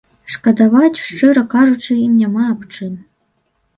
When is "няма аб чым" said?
2.25-2.93